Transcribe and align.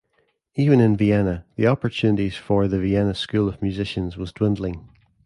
Even 0.55 0.79
in 0.79 0.97
Vienna, 0.97 1.45
the 1.57 1.67
opportunities 1.67 2.35
for 2.35 2.67
the 2.67 2.79
Vienna 2.79 3.13
School 3.13 3.47
of 3.47 3.61
musicians 3.61 4.17
was 4.17 4.31
dwindling. 4.33 4.89